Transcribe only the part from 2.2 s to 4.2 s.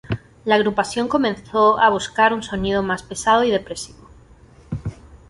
un sonido mas pesado y depresivo.